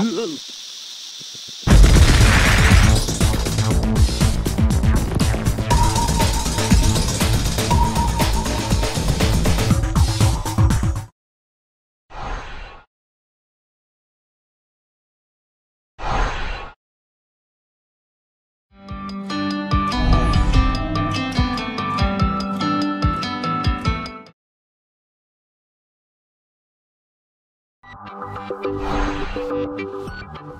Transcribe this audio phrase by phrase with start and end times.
[0.00, 0.40] Ugh.
[27.90, 27.98] よ